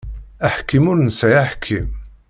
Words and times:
Aḥkim 0.45 0.85
ur 0.91 0.97
nesεi 0.99 1.35
aḥkim. 1.43 1.87